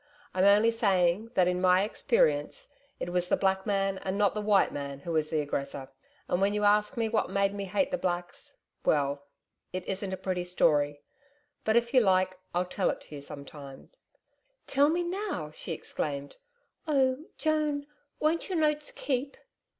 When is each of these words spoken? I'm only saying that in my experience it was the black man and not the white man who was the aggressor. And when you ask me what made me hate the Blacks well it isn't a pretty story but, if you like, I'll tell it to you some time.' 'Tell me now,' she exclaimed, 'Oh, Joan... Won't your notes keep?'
I'm 0.33 0.45
only 0.45 0.71
saying 0.71 1.29
that 1.35 1.47
in 1.47 1.61
my 1.61 1.83
experience 1.83 2.69
it 2.99 3.11
was 3.11 3.27
the 3.29 3.37
black 3.37 3.67
man 3.67 3.99
and 3.99 4.17
not 4.17 4.33
the 4.33 4.41
white 4.41 4.71
man 4.73 5.01
who 5.01 5.11
was 5.11 5.29
the 5.29 5.41
aggressor. 5.41 5.91
And 6.27 6.41
when 6.41 6.55
you 6.55 6.63
ask 6.63 6.97
me 6.97 7.07
what 7.07 7.29
made 7.29 7.53
me 7.53 7.65
hate 7.65 7.91
the 7.91 7.99
Blacks 7.99 8.57
well 8.83 9.27
it 9.71 9.85
isn't 9.87 10.11
a 10.11 10.17
pretty 10.17 10.43
story 10.43 11.03
but, 11.63 11.75
if 11.77 11.93
you 11.93 11.99
like, 11.99 12.35
I'll 12.51 12.65
tell 12.65 12.89
it 12.89 12.99
to 13.01 13.13
you 13.15 13.21
some 13.21 13.45
time.' 13.45 13.91
'Tell 14.65 14.89
me 14.89 15.03
now,' 15.03 15.51
she 15.51 15.71
exclaimed, 15.71 16.37
'Oh, 16.87 17.25
Joan... 17.37 17.85
Won't 18.19 18.49
your 18.49 18.57
notes 18.57 18.89
keep?' 18.89 19.37